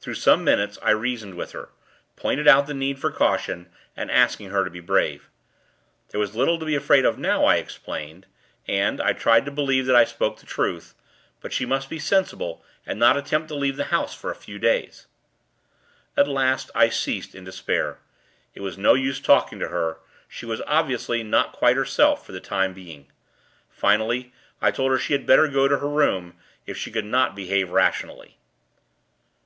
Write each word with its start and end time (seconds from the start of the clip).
Through 0.00 0.14
some 0.14 0.44
minutes, 0.44 0.78
I 0.80 0.92
reasoned 0.92 1.34
with 1.34 1.52
her; 1.52 1.68
pointing 2.16 2.48
out 2.48 2.66
the 2.66 2.72
need 2.72 2.98
for 2.98 3.10
caution, 3.10 3.68
and 3.94 4.10
asking 4.10 4.48
her 4.48 4.64
to 4.64 4.70
be 4.70 4.80
brave. 4.80 5.28
There 6.08 6.18
was 6.18 6.34
little 6.34 6.58
to 6.58 6.64
be 6.64 6.74
afraid 6.74 7.04
of 7.04 7.18
now, 7.18 7.44
I 7.44 7.56
explained 7.56 8.24
and, 8.66 8.98
I 8.98 9.12
tried 9.12 9.44
to 9.44 9.50
believe 9.50 9.84
that 9.84 9.94
I 9.94 10.04
spoke 10.06 10.38
the 10.40 10.46
truth 10.46 10.94
but 11.42 11.52
she 11.52 11.66
must 11.66 11.90
be 11.90 11.98
sensible, 11.98 12.64
and 12.86 12.98
not 12.98 13.18
attempt 13.18 13.48
to 13.48 13.54
leave 13.56 13.76
the 13.76 13.92
house 13.92 14.14
for 14.14 14.30
a 14.30 14.34
few 14.34 14.58
days. 14.58 15.06
At 16.16 16.28
last, 16.28 16.70
I 16.74 16.88
ceased, 16.88 17.34
in 17.34 17.44
despair. 17.44 17.98
It 18.54 18.62
was 18.62 18.78
no 18.78 18.94
use 18.94 19.20
talking 19.20 19.58
to 19.58 19.68
her; 19.68 19.98
she 20.28 20.46
was, 20.46 20.62
obviously, 20.66 21.22
not 21.22 21.52
quite 21.52 21.76
herself 21.76 22.24
for 22.24 22.32
the 22.32 22.40
time 22.40 22.72
being. 22.72 23.08
Finally, 23.68 24.32
I 24.62 24.70
told 24.70 24.92
her 24.92 24.98
she 24.98 25.12
had 25.12 25.26
better 25.26 25.46
go 25.46 25.68
to 25.68 25.76
her 25.76 25.90
room, 25.90 26.36
if 26.64 26.78
she 26.78 26.90
could 26.90 27.04
not 27.04 27.36
behave 27.36 27.68
rationally. 27.68 28.38